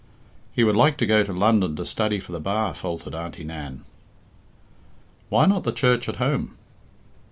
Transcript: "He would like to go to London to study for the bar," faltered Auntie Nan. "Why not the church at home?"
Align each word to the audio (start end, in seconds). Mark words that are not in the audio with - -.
"He 0.51 0.63
would 0.63 0.75
like 0.75 0.97
to 0.97 1.05
go 1.05 1.23
to 1.23 1.31
London 1.31 1.75
to 1.75 1.85
study 1.85 2.19
for 2.19 2.31
the 2.31 2.39
bar," 2.39 2.73
faltered 2.73 3.13
Auntie 3.13 3.43
Nan. 3.43 3.83
"Why 5.29 5.45
not 5.45 5.61
the 5.61 5.71
church 5.71 6.09
at 6.09 6.15
home?" 6.15 6.57